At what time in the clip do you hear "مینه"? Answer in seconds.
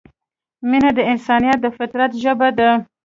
0.69-0.91